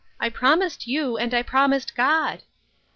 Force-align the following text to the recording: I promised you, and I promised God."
I 0.19 0.29
promised 0.31 0.87
you, 0.87 1.15
and 1.19 1.31
I 1.31 1.43
promised 1.43 1.93
God." 1.93 2.41